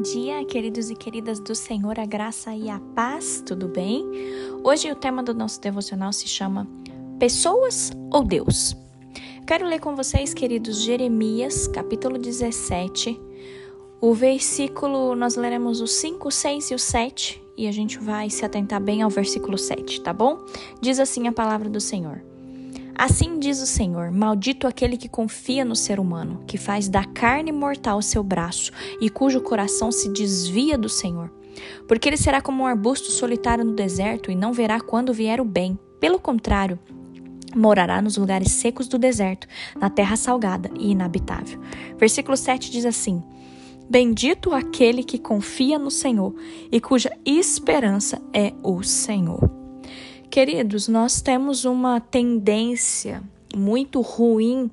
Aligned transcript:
Bom 0.00 0.12
dia, 0.12 0.42
queridos 0.46 0.88
e 0.88 0.94
queridas 0.94 1.38
do 1.38 1.54
Senhor, 1.54 2.00
a 2.00 2.06
graça 2.06 2.54
e 2.54 2.70
a 2.70 2.80
paz, 2.96 3.42
tudo 3.44 3.68
bem? 3.68 4.02
Hoje 4.64 4.90
o 4.90 4.94
tema 4.94 5.22
do 5.22 5.34
nosso 5.34 5.60
devocional 5.60 6.10
se 6.10 6.26
chama 6.26 6.66
Pessoas 7.18 7.92
ou 8.10 8.24
Deus? 8.24 8.74
Quero 9.46 9.66
ler 9.66 9.78
com 9.78 9.94
vocês, 9.94 10.32
queridos, 10.32 10.80
Jeremias, 10.80 11.68
capítulo 11.68 12.16
17. 12.16 13.20
O 14.00 14.14
versículo, 14.14 15.14
nós 15.14 15.36
leremos 15.36 15.82
o 15.82 15.86
5, 15.86 16.30
6 16.30 16.70
e 16.70 16.74
o 16.74 16.78
7 16.78 17.42
e 17.58 17.68
a 17.68 17.72
gente 17.72 17.98
vai 17.98 18.30
se 18.30 18.42
atentar 18.42 18.80
bem 18.80 19.02
ao 19.02 19.10
versículo 19.10 19.58
7, 19.58 20.00
tá 20.00 20.14
bom? 20.14 20.46
Diz 20.80 20.98
assim 20.98 21.28
a 21.28 21.32
palavra 21.32 21.68
do 21.68 21.78
Senhor. 21.78 22.29
Assim 23.00 23.38
diz 23.38 23.62
o 23.62 23.66
Senhor: 23.66 24.10
Maldito 24.10 24.66
aquele 24.66 24.98
que 24.98 25.08
confia 25.08 25.64
no 25.64 25.74
ser 25.74 25.98
humano, 25.98 26.44
que 26.46 26.58
faz 26.58 26.86
da 26.86 27.02
carne 27.02 27.50
mortal 27.50 28.02
seu 28.02 28.22
braço 28.22 28.70
e 29.00 29.08
cujo 29.08 29.40
coração 29.40 29.90
se 29.90 30.10
desvia 30.10 30.76
do 30.76 30.90
Senhor. 30.90 31.32
Porque 31.88 32.10
ele 32.10 32.18
será 32.18 32.42
como 32.42 32.62
um 32.62 32.66
arbusto 32.66 33.10
solitário 33.10 33.64
no 33.64 33.72
deserto 33.72 34.30
e 34.30 34.34
não 34.34 34.52
verá 34.52 34.82
quando 34.82 35.14
vier 35.14 35.40
o 35.40 35.46
bem. 35.46 35.78
Pelo 35.98 36.18
contrário, 36.18 36.78
morará 37.56 38.02
nos 38.02 38.18
lugares 38.18 38.52
secos 38.52 38.86
do 38.86 38.98
deserto, 38.98 39.48
na 39.80 39.88
terra 39.88 40.14
salgada 40.14 40.70
e 40.78 40.90
inabitável. 40.90 41.58
Versículo 41.96 42.36
7 42.36 42.70
diz 42.70 42.84
assim: 42.84 43.22
Bendito 43.88 44.52
aquele 44.52 45.02
que 45.02 45.18
confia 45.18 45.78
no 45.78 45.90
Senhor 45.90 46.34
e 46.70 46.78
cuja 46.78 47.10
esperança 47.24 48.20
é 48.30 48.52
o 48.62 48.82
Senhor. 48.82 49.59
Queridos, 50.30 50.86
nós 50.86 51.20
temos 51.20 51.64
uma 51.64 51.98
tendência 51.98 53.20
muito 53.52 54.00
ruim 54.00 54.70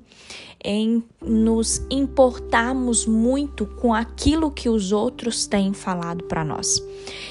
em 0.64 1.02
nos 1.20 1.82
importarmos 1.90 3.04
muito 3.04 3.66
com 3.66 3.92
aquilo 3.92 4.52
que 4.52 4.68
os 4.68 4.92
outros 4.92 5.48
têm 5.48 5.72
falado 5.72 6.22
para 6.24 6.44
nós. 6.44 6.80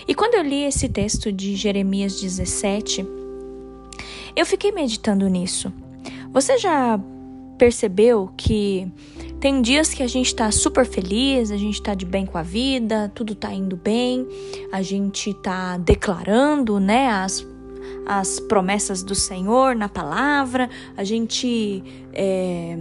E 0.05 0.13
quando 0.13 0.33
eu 0.33 0.43
li 0.43 0.65
esse 0.65 0.89
texto 0.89 1.31
de 1.31 1.55
Jeremias 1.55 2.19
17, 2.19 3.07
eu 4.35 4.45
fiquei 4.45 4.73
meditando 4.73 5.25
nisso. 5.29 5.71
Você 6.33 6.57
já 6.57 6.99
percebeu 7.57 8.29
que 8.35 8.91
tem 9.39 9.61
dias 9.61 9.93
que 9.93 10.03
a 10.03 10.07
gente 10.07 10.35
tá 10.35 10.51
super 10.51 10.85
feliz, 10.85 11.49
a 11.49 11.57
gente 11.57 11.81
tá 11.81 11.93
de 11.93 12.05
bem 12.05 12.25
com 12.25 12.37
a 12.37 12.43
vida, 12.43 13.09
tudo 13.15 13.33
tá 13.33 13.53
indo 13.53 13.77
bem, 13.77 14.27
a 14.69 14.81
gente 14.81 15.33
tá 15.33 15.77
declarando, 15.77 16.77
né, 16.77 17.07
as 17.07 17.45
as 18.05 18.39
promessas 18.39 19.03
do 19.03 19.15
Senhor 19.15 19.75
na 19.75 19.89
palavra, 19.89 20.69
a 20.95 21.03
gente 21.03 21.83
é, 22.13 22.77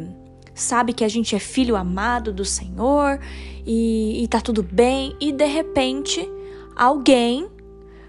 sabe 0.54 0.92
que 0.92 1.04
a 1.04 1.08
gente 1.08 1.34
é 1.34 1.38
filho 1.38 1.76
amado 1.76 2.32
do 2.32 2.44
Senhor 2.44 3.18
e, 3.66 4.22
e 4.22 4.28
tá 4.28 4.40
tudo 4.40 4.62
bem, 4.62 5.16
e 5.20 5.32
de 5.32 5.46
repente 5.46 6.28
alguém 6.74 7.48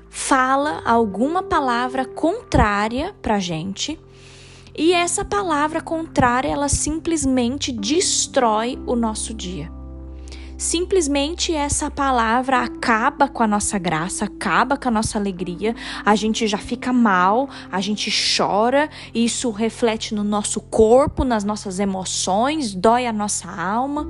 fala 0.09 0.81
alguma 0.85 1.43
palavra 1.43 2.05
contrária 2.05 3.15
pra 3.21 3.39
gente. 3.39 3.99
E 4.75 4.93
essa 4.93 5.25
palavra 5.25 5.81
contrária, 5.81 6.49
ela 6.49 6.69
simplesmente 6.69 7.71
destrói 7.71 8.77
o 8.85 8.95
nosso 8.95 9.33
dia 9.33 9.76
simplesmente 10.57 11.53
essa 11.53 11.91
palavra 11.91 12.59
acaba 12.59 13.27
com 13.27 13.43
a 13.43 13.47
nossa 13.47 13.77
graça, 13.77 14.25
acaba 14.25 14.75
com 14.75 14.87
a 14.87 14.91
nossa 14.91 15.17
alegria, 15.17 15.75
a 16.03 16.15
gente 16.15 16.47
já 16.47 16.57
fica 16.57 16.91
mal, 16.91 17.49
a 17.71 17.79
gente 17.79 18.11
chora, 18.35 18.89
isso 19.13 19.51
reflete 19.51 20.15
no 20.15 20.23
nosso 20.23 20.59
corpo, 20.59 21.23
nas 21.23 21.43
nossas 21.43 21.79
emoções, 21.79 22.73
dói 22.73 23.05
a 23.05 23.13
nossa 23.13 23.49
alma. 23.49 24.09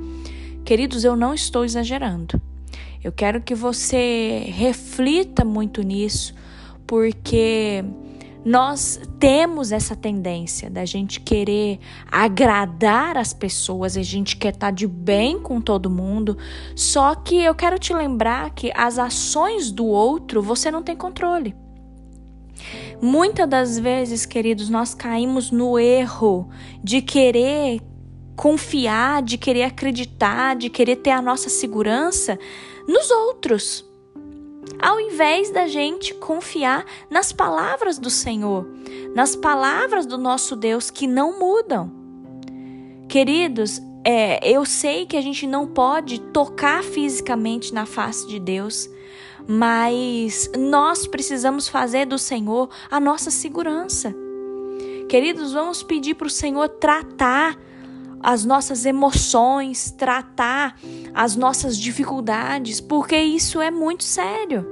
Queridos, 0.64 1.03
eu 1.03 1.16
não 1.16 1.34
estou 1.34 1.66
exagerando. 1.66 2.42
Eu 3.03 3.12
quero 3.12 3.42
que 3.42 3.56
você 3.56 4.45
reflita 4.53 5.45
muito 5.45 5.81
nisso, 5.81 6.34
porque 6.85 7.84
nós 8.47 8.97
temos 9.19 9.74
essa 9.74 9.94
tendência 9.94 10.69
da 10.69 10.85
gente 10.85 11.19
querer 11.19 11.80
agradar 12.09 13.18
as 13.18 13.34
pessoas, 13.34 13.97
a 13.97 14.02
gente 14.02 14.38
quer 14.38 14.53
estar 14.53 14.72
de 14.72 14.88
bem 14.88 15.38
com 15.38 15.59
todo 15.59 15.90
mundo. 15.90 16.38
Só 16.74 17.13
que 17.13 17.44
eu 17.44 17.53
quero 17.53 17.78
te 17.78 17.94
lembrar 17.94 18.52
que 18.52 18.72
as 18.74 18.97
ações 18.97 19.69
do 19.69 19.85
outro 19.85 20.41
você 20.41 20.72
não 20.72 20.81
tem 20.81 20.96
controle. 20.96 21.53
Muitas 23.02 23.50
das 23.50 23.78
vezes, 23.78 24.25
queridos, 24.25 24.69
nós 24.69 24.96
caímos 24.96 25.52
no 25.52 25.78
erro 25.78 26.47
de 26.81 27.02
querer 27.02 27.81
confiar, 28.34 29.24
de 29.24 29.38
querer 29.38 29.64
acreditar, 29.64 30.56
de 30.56 30.69
querer 30.69 30.96
ter 30.96 31.12
a 31.12 31.22
nossa 31.22 31.50
segurança 31.50 32.40
nos 32.88 33.12
outros 33.12 33.87
ao 34.79 35.00
invés 35.00 35.50
da 35.50 35.67
gente 35.67 36.13
confiar 36.13 36.85
nas 37.09 37.31
palavras 37.31 37.97
do 37.97 38.09
Senhor, 38.09 38.67
nas 39.13 39.35
palavras 39.35 40.05
do 40.05 40.17
nosso 40.17 40.55
Deus 40.55 40.89
que 40.89 41.07
não 41.07 41.39
mudam. 41.39 41.91
Queridos, 43.09 43.81
é, 44.03 44.39
eu 44.47 44.66
sei 44.66 45.05
que 45.05 45.17
a 45.17 45.22
gente 45.22 45.47
não 45.47 45.67
pode 45.67 46.19
tocar 46.19 46.83
fisicamente 46.83 47.73
na 47.73 47.85
face 47.85 48.28
de 48.28 48.39
Deus, 48.39 48.89
mas 49.47 50.51
nós 50.57 51.07
precisamos 51.07 51.67
fazer 51.67 52.05
do 52.05 52.17
Senhor 52.17 52.69
a 52.89 52.99
nossa 52.99 53.31
segurança. 53.31 54.13
Queridos, 55.09 55.53
vamos 55.53 55.84
pedir 55.84 56.16
para 56.16 56.28
o 56.28 56.29
Senhor 56.29 56.67
tratar 56.67 57.57
as 58.22 58.44
nossas 58.44 58.85
emoções, 58.85 59.91
tratar 59.91 60.78
as 61.13 61.35
nossas 61.35 61.78
dificuldades, 61.78 62.81
porque 62.81 63.17
isso 63.17 63.61
é 63.61 63.72
muito 63.72 64.03
sério. 64.03 64.66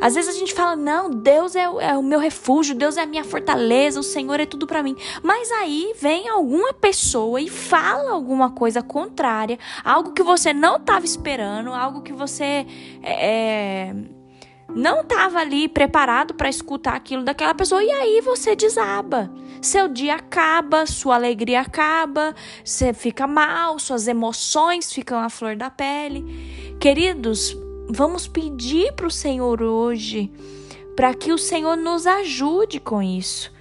Às 0.00 0.14
vezes 0.14 0.34
a 0.34 0.38
gente 0.38 0.54
fala, 0.54 0.76
não, 0.76 1.10
Deus 1.10 1.56
é, 1.56 1.62
é 1.62 1.96
o 1.96 2.02
meu 2.02 2.18
refúgio, 2.18 2.74
Deus 2.74 2.96
é 2.96 3.02
a 3.02 3.06
minha 3.06 3.24
fortaleza, 3.24 3.98
o 3.98 4.02
Senhor 4.02 4.38
é 4.38 4.46
tudo 4.46 4.66
para 4.66 4.82
mim. 4.82 4.96
Mas 5.22 5.50
aí 5.52 5.94
vem 6.00 6.28
alguma 6.28 6.72
pessoa 6.72 7.40
e 7.40 7.48
fala 7.48 8.12
alguma 8.12 8.50
coisa 8.50 8.82
contrária, 8.82 9.58
algo 9.84 10.12
que 10.12 10.22
você 10.22 10.52
não 10.52 10.76
estava 10.76 11.04
esperando, 11.04 11.72
algo 11.72 12.02
que 12.02 12.12
você 12.12 12.66
é, 13.02 13.86
é 13.92 13.94
não 14.74 15.00
estava 15.00 15.38
ali 15.38 15.66
preparado 15.66 16.34
para 16.34 16.48
escutar 16.48 16.94
aquilo 16.94 17.24
daquela 17.24 17.54
pessoa 17.54 17.82
e 17.82 17.90
aí 17.90 18.20
você 18.20 18.54
desaba. 18.54 19.30
Seu 19.60 19.88
dia 19.88 20.14
acaba, 20.14 20.86
sua 20.86 21.16
alegria 21.16 21.60
acaba, 21.60 22.34
você 22.64 22.92
fica 22.92 23.26
mal, 23.26 23.78
suas 23.78 24.06
emoções 24.06 24.92
ficam 24.92 25.18
à 25.18 25.28
flor 25.28 25.56
da 25.56 25.70
pele. 25.70 26.76
Queridos, 26.80 27.56
vamos 27.88 28.28
pedir 28.28 28.92
para 28.92 29.06
o 29.06 29.10
Senhor 29.10 29.62
hoje 29.62 30.30
para 30.98 31.14
que 31.14 31.32
o 31.32 31.38
Senhor 31.38 31.76
nos 31.76 32.08
ajude 32.08 32.80
com 32.80 33.00
isso. 33.00 33.52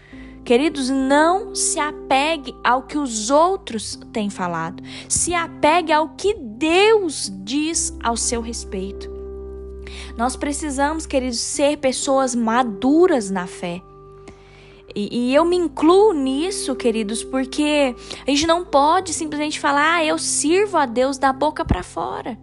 Queridos, 0.44 0.90
não 0.90 1.54
se 1.54 1.80
apegue 1.80 2.56
ao 2.64 2.82
que 2.82 2.98
os 2.98 3.30
outros 3.30 4.00
têm 4.12 4.28
falado. 4.28 4.82
Se 5.08 5.36
apegue 5.36 5.94
ao 5.94 6.10
que 6.10 6.34
Deus 6.34 7.32
diz 7.44 7.96
ao 8.02 8.18
seu 8.18 8.42
respeito. 8.42 9.08
Nós 10.18 10.36
precisamos, 10.36 11.06
queridos, 11.06 11.40
ser 11.40 11.78
pessoas 11.78 12.34
maduras 12.34 13.30
na 13.30 13.46
fé. 13.46 13.84
E, 14.96 15.30
e, 15.30 15.36
eu 15.36 15.44
me 15.46 15.56
incluo 15.56 16.14
nisso, 16.14 16.76
queridos, 16.76 17.24
porque 17.24 17.96
a 18.26 18.30
gente 18.30 18.48
não 18.48 18.64
pode 18.64 19.14
simplesmente 19.14 19.60
falar, 19.60 19.96
ah, 19.96 20.06
eu 20.06 20.18
sirvo 20.18 20.78
a 20.78 20.86
Deus 20.86 21.18
da 21.18 21.32
boca 21.34 21.66
para 21.66 21.84
fora. 21.84 22.38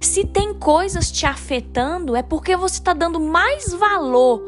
Se 0.00 0.24
tem 0.24 0.54
coisas 0.54 1.10
te 1.10 1.26
afetando, 1.26 2.16
é 2.16 2.22
porque 2.22 2.56
você 2.56 2.78
está 2.78 2.94
dando 2.94 3.20
mais 3.20 3.72
valor 3.72 4.40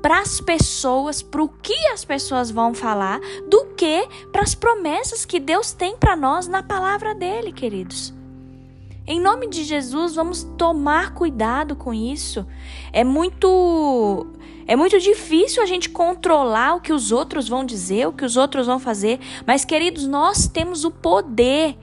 para 0.00 0.20
as 0.20 0.40
pessoas, 0.40 1.20
para 1.20 1.42
o 1.42 1.48
que 1.48 1.76
as 1.88 2.04
pessoas 2.04 2.50
vão 2.50 2.72
falar, 2.72 3.20
do 3.48 3.66
que 3.76 4.08
para 4.32 4.42
as 4.42 4.54
promessas 4.54 5.24
que 5.24 5.40
Deus 5.40 5.72
tem 5.72 5.96
para 5.96 6.16
nós 6.16 6.46
na 6.46 6.62
palavra 6.62 7.14
dele, 7.14 7.52
queridos. 7.52 8.14
Em 9.08 9.20
nome 9.20 9.48
de 9.48 9.62
Jesus, 9.62 10.16
vamos 10.16 10.42
tomar 10.58 11.14
cuidado 11.14 11.76
com 11.76 11.94
isso. 11.94 12.44
É 12.92 13.04
muito 13.04 14.26
é 14.66 14.74
muito 14.74 14.98
difícil 14.98 15.62
a 15.62 15.66
gente 15.66 15.88
controlar 15.88 16.74
o 16.74 16.80
que 16.80 16.92
os 16.92 17.12
outros 17.12 17.48
vão 17.48 17.64
dizer, 17.64 18.08
o 18.08 18.12
que 18.12 18.24
os 18.24 18.36
outros 18.36 18.66
vão 18.66 18.80
fazer, 18.80 19.20
mas 19.46 19.64
queridos, 19.64 20.08
nós 20.08 20.48
temos 20.48 20.84
o 20.84 20.90
poder 20.90 21.78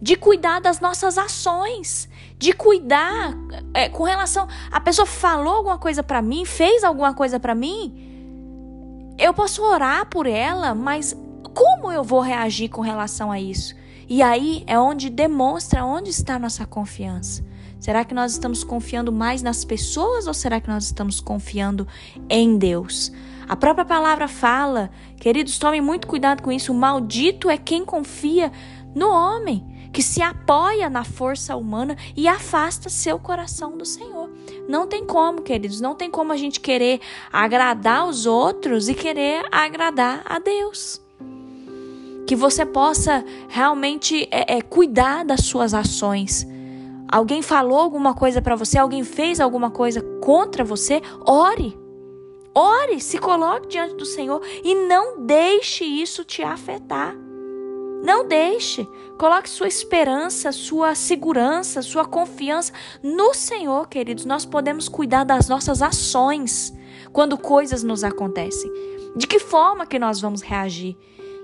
de 0.00 0.16
cuidar 0.16 0.58
das 0.58 0.80
nossas 0.80 1.18
ações, 1.18 2.08
de 2.38 2.54
cuidar 2.54 3.34
é, 3.74 3.90
com 3.90 4.04
relação 4.04 4.48
a 4.70 4.80
pessoa 4.80 5.04
falou 5.04 5.56
alguma 5.56 5.76
coisa 5.76 6.02
para 6.02 6.22
mim, 6.22 6.46
fez 6.46 6.82
alguma 6.82 7.12
coisa 7.12 7.38
para 7.38 7.54
mim, 7.54 9.14
eu 9.18 9.34
posso 9.34 9.62
orar 9.62 10.06
por 10.06 10.26
ela, 10.26 10.74
mas 10.74 11.14
como 11.52 11.92
eu 11.92 12.02
vou 12.02 12.20
reagir 12.20 12.70
com 12.70 12.80
relação 12.80 13.30
a 13.30 13.38
isso? 13.38 13.74
E 14.08 14.22
aí 14.22 14.64
é 14.66 14.78
onde 14.78 15.08
demonstra 15.10 15.84
onde 15.84 16.10
está 16.10 16.34
a 16.34 16.38
nossa 16.38 16.66
confiança. 16.66 17.44
Será 17.78 18.04
que 18.04 18.14
nós 18.14 18.32
estamos 18.32 18.62
confiando 18.62 19.10
mais 19.10 19.42
nas 19.42 19.64
pessoas 19.64 20.26
ou 20.26 20.34
será 20.34 20.60
que 20.60 20.68
nós 20.68 20.84
estamos 20.84 21.20
confiando 21.20 21.86
em 22.28 22.56
Deus? 22.56 23.12
A 23.48 23.56
própria 23.56 23.84
palavra 23.84 24.28
fala, 24.28 24.90
queridos, 25.16 25.58
tomem 25.58 25.80
muito 25.80 26.06
cuidado 26.06 26.42
com 26.42 26.52
isso. 26.52 26.72
O 26.72 26.76
maldito 26.76 27.50
é 27.50 27.58
quem 27.58 27.84
confia 27.84 28.52
no 28.94 29.08
homem, 29.10 29.90
que 29.92 30.02
se 30.02 30.22
apoia 30.22 30.88
na 30.88 31.04
força 31.04 31.56
humana 31.56 31.96
e 32.16 32.28
afasta 32.28 32.88
seu 32.88 33.18
coração 33.18 33.76
do 33.76 33.84
Senhor. 33.84 34.30
Não 34.68 34.86
tem 34.86 35.04
como, 35.04 35.42
queridos, 35.42 35.80
não 35.80 35.94
tem 35.94 36.10
como 36.10 36.32
a 36.32 36.36
gente 36.36 36.60
querer 36.60 37.00
agradar 37.32 38.08
os 38.08 38.26
outros 38.26 38.88
e 38.88 38.94
querer 38.94 39.44
agradar 39.50 40.22
a 40.24 40.38
Deus. 40.38 41.02
Que 42.26 42.36
você 42.36 42.64
possa 42.64 43.24
realmente 43.48 44.28
é, 44.30 44.56
é, 44.56 44.62
cuidar 44.62 45.24
das 45.24 45.44
suas 45.44 45.74
ações. 45.74 46.46
Alguém 47.10 47.42
falou 47.42 47.78
alguma 47.78 48.14
coisa 48.14 48.40
para 48.40 48.56
você, 48.56 48.78
alguém 48.78 49.04
fez 49.04 49.38
alguma 49.40 49.70
coisa 49.70 50.00
contra 50.22 50.64
você, 50.64 51.02
ore. 51.26 51.78
Ore, 52.54 53.00
se 53.00 53.18
coloque 53.18 53.68
diante 53.68 53.96
do 53.96 54.04
Senhor 54.04 54.42
e 54.62 54.74
não 54.74 55.24
deixe 55.26 55.84
isso 55.84 56.24
te 56.24 56.42
afetar. 56.42 57.14
Não 58.02 58.26
deixe. 58.26 58.86
Coloque 59.16 59.48
sua 59.48 59.68
esperança, 59.68 60.50
sua 60.50 60.94
segurança, 60.94 61.80
sua 61.82 62.04
confiança 62.04 62.72
no 63.02 63.32
Senhor, 63.32 63.88
queridos. 63.88 64.24
Nós 64.24 64.44
podemos 64.44 64.88
cuidar 64.88 65.22
das 65.22 65.48
nossas 65.48 65.80
ações 65.80 66.74
quando 67.12 67.38
coisas 67.38 67.82
nos 67.84 68.02
acontecem. 68.02 68.70
De 69.14 69.26
que 69.26 69.38
forma 69.38 69.86
que 69.86 69.98
nós 69.98 70.20
vamos 70.20 70.42
reagir? 70.42 70.96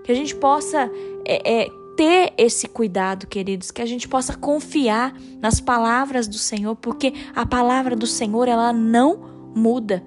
Que 0.09 0.13
a 0.13 0.15
gente 0.15 0.35
possa 0.35 0.91
é, 1.23 1.65
é, 1.65 1.71
ter 1.95 2.33
esse 2.39 2.67
cuidado, 2.67 3.27
queridos, 3.27 3.71
que 3.71 3.83
a 3.83 3.85
gente 3.85 4.09
possa 4.09 4.35
confiar 4.35 5.15
nas 5.39 5.61
palavras 5.61 6.27
do 6.27 6.39
Senhor, 6.39 6.75
porque 6.77 7.13
a 7.37 7.45
palavra 7.45 7.95
do 7.95 8.07
Senhor 8.07 8.49
ela 8.49 8.73
não 8.73 9.51
muda. 9.55 10.03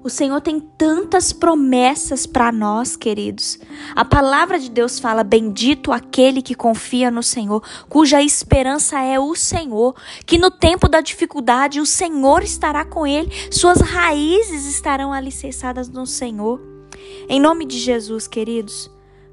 O 0.00 0.08
Senhor 0.08 0.40
tem 0.40 0.60
tantas 0.60 1.32
promessas 1.32 2.24
para 2.24 2.52
nós, 2.52 2.94
queridos. 2.94 3.58
A 3.96 4.04
palavra 4.04 4.60
de 4.60 4.70
Deus 4.70 5.00
fala: 5.00 5.24
Bendito 5.24 5.90
aquele 5.90 6.40
que 6.40 6.54
confia 6.54 7.10
no 7.10 7.20
Senhor, 7.20 7.60
cuja 7.88 8.22
esperança 8.22 9.00
é 9.00 9.18
o 9.18 9.34
Senhor, 9.34 9.96
que 10.24 10.38
no 10.38 10.52
tempo 10.52 10.88
da 10.88 11.00
dificuldade 11.00 11.80
o 11.80 11.86
Senhor 11.86 12.44
estará 12.44 12.84
com 12.84 13.04
ele, 13.04 13.28
suas 13.50 13.80
raízes 13.80 14.66
estarão 14.66 15.12
alicerçadas 15.12 15.88
no 15.88 16.06
Senhor. 16.06 16.60
Em 17.28 17.40
nome 17.40 17.64
de 17.64 17.76
Jesus, 17.76 18.28
queridos, 18.28 18.88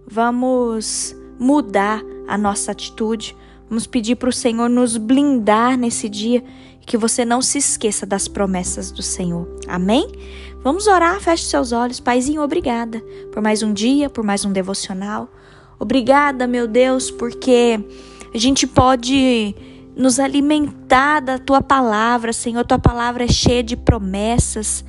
vamos 0.08 1.16
mudar 1.40 2.02
a 2.28 2.38
nossa 2.38 2.72
atitude, 2.72 3.36
vamos 3.70 3.88
pedir 3.88 4.16
para 4.16 4.30
o 4.30 4.34
Senhor 4.34 4.70
nos 4.70 4.98
blindar 4.98 5.78
nesse 5.78 6.08
dia 6.08 6.44
que 6.86 6.98
você 6.98 7.24
não 7.24 7.42
se 7.42 7.58
esqueça 7.58 8.06
das 8.06 8.28
promessas 8.28 8.92
do 8.92 9.02
Senhor. 9.02 9.48
Amém? 9.68 10.08
Vamos 10.64 10.88
orar, 10.88 11.20
feche 11.20 11.46
seus 11.46 11.72
olhos. 11.72 12.00
Paizinho, 12.00 12.42
obrigada 12.42 13.02
por 13.32 13.42
mais 13.42 13.64
um 13.64 13.74
dia, 13.74 14.10
por 14.10 14.24
mais 14.24 14.46
um 14.46 14.52
devocional. 14.52 15.30
Obrigada, 15.80 16.48
meu 16.48 16.68
Deus, 16.68 17.12
porque 17.12 17.80
a 18.34 18.38
gente 18.38 18.66
pode 18.66 19.56
nos 19.96 20.20
alimentar 20.20 21.20
da 21.20 21.38
tua 21.38 21.62
palavra, 21.62 22.34
Senhor. 22.34 22.66
Tua 22.66 22.80
palavra 22.80 23.26
é 23.26 23.28
cheia 23.28 23.64
de 23.64 23.76
promessas. 23.76 24.84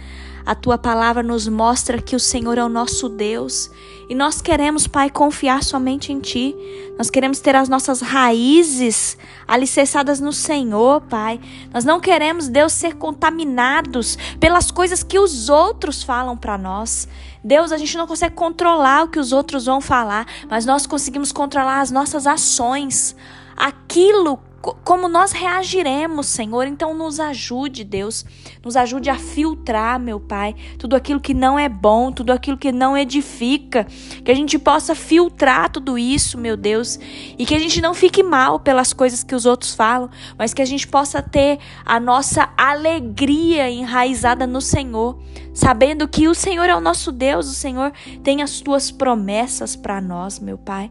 A 0.46 0.54
tua 0.54 0.76
palavra 0.76 1.22
nos 1.22 1.48
mostra 1.48 2.02
que 2.02 2.14
o 2.14 2.20
Senhor 2.20 2.58
é 2.58 2.64
o 2.64 2.68
nosso 2.68 3.08
Deus 3.08 3.70
e 4.08 4.14
nós 4.14 4.42
queremos, 4.42 4.86
Pai, 4.86 5.08
confiar 5.08 5.64
somente 5.64 6.12
em 6.12 6.20
Ti. 6.20 6.54
Nós 6.98 7.08
queremos 7.08 7.40
ter 7.40 7.56
as 7.56 7.68
nossas 7.68 8.02
raízes 8.02 9.16
alicerçadas 9.48 10.20
no 10.20 10.32
Senhor, 10.32 11.00
Pai. 11.02 11.40
Nós 11.72 11.84
não 11.86 11.98
queremos, 11.98 12.48
Deus, 12.48 12.74
ser 12.74 12.96
contaminados 12.96 14.18
pelas 14.38 14.70
coisas 14.70 15.02
que 15.02 15.18
os 15.18 15.48
outros 15.48 16.02
falam 16.02 16.36
para 16.36 16.58
nós. 16.58 17.08
Deus, 17.42 17.72
a 17.72 17.78
gente 17.78 17.96
não 17.96 18.06
consegue 18.06 18.34
controlar 18.34 19.04
o 19.04 19.08
que 19.08 19.18
os 19.18 19.32
outros 19.32 19.64
vão 19.64 19.80
falar, 19.80 20.26
mas 20.50 20.66
nós 20.66 20.86
conseguimos 20.86 21.32
controlar 21.32 21.80
as 21.80 21.90
nossas 21.90 22.26
ações. 22.26 23.16
Aquilo 23.56 24.38
como 24.72 25.08
nós 25.08 25.32
reagiremos, 25.32 26.26
Senhor. 26.26 26.66
Então, 26.66 26.94
nos 26.94 27.20
ajude, 27.20 27.84
Deus. 27.84 28.24
Nos 28.64 28.76
ajude 28.76 29.10
a 29.10 29.18
filtrar, 29.18 30.00
meu 30.00 30.18
Pai, 30.18 30.54
tudo 30.78 30.96
aquilo 30.96 31.20
que 31.20 31.34
não 31.34 31.58
é 31.58 31.68
bom, 31.68 32.10
tudo 32.10 32.32
aquilo 32.32 32.56
que 32.56 32.72
não 32.72 32.96
edifica. 32.96 33.86
Que 34.24 34.30
a 34.30 34.34
gente 34.34 34.58
possa 34.58 34.94
filtrar 34.94 35.70
tudo 35.70 35.98
isso, 35.98 36.38
meu 36.38 36.56
Deus. 36.56 36.98
E 37.38 37.44
que 37.44 37.54
a 37.54 37.58
gente 37.58 37.80
não 37.80 37.92
fique 37.92 38.22
mal 38.22 38.58
pelas 38.58 38.92
coisas 38.92 39.22
que 39.22 39.34
os 39.34 39.44
outros 39.44 39.74
falam, 39.74 40.08
mas 40.38 40.54
que 40.54 40.62
a 40.62 40.66
gente 40.66 40.88
possa 40.88 41.20
ter 41.20 41.58
a 41.84 42.00
nossa 42.00 42.48
alegria 42.56 43.70
enraizada 43.70 44.46
no 44.46 44.60
Senhor. 44.60 45.18
Sabendo 45.52 46.08
que 46.08 46.26
o 46.26 46.34
Senhor 46.34 46.68
é 46.68 46.74
o 46.74 46.80
nosso 46.80 47.12
Deus, 47.12 47.48
o 47.48 47.54
Senhor 47.54 47.92
tem 48.22 48.42
as 48.42 48.60
tuas 48.60 48.90
promessas 48.90 49.76
para 49.76 50.00
nós, 50.00 50.40
meu 50.40 50.58
Pai. 50.58 50.90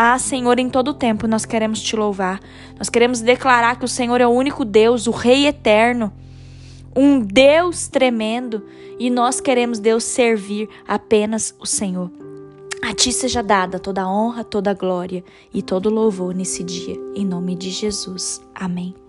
Ah, 0.00 0.16
Senhor, 0.16 0.60
em 0.60 0.70
todo 0.70 0.94
tempo 0.94 1.26
nós 1.26 1.44
queremos 1.44 1.82
te 1.82 1.96
louvar. 1.96 2.38
Nós 2.78 2.88
queremos 2.88 3.20
declarar 3.20 3.76
que 3.80 3.84
o 3.84 3.88
Senhor 3.88 4.20
é 4.20 4.26
o 4.28 4.30
único 4.30 4.64
Deus, 4.64 5.08
o 5.08 5.10
Rei 5.10 5.48
eterno, 5.48 6.12
um 6.94 7.18
Deus 7.18 7.88
tremendo, 7.88 8.62
e 8.96 9.10
nós 9.10 9.40
queremos, 9.40 9.80
Deus, 9.80 10.04
servir 10.04 10.68
apenas 10.86 11.52
o 11.58 11.66
Senhor. 11.66 12.12
A 12.80 12.94
ti 12.94 13.10
seja 13.10 13.42
dada 13.42 13.80
toda 13.80 14.02
a 14.02 14.08
honra, 14.08 14.44
toda 14.44 14.70
a 14.70 14.74
glória 14.74 15.24
e 15.52 15.62
todo 15.62 15.86
o 15.86 15.92
louvor 15.92 16.32
nesse 16.32 16.62
dia, 16.62 16.96
em 17.16 17.26
nome 17.26 17.56
de 17.56 17.70
Jesus. 17.70 18.40
Amém. 18.54 19.07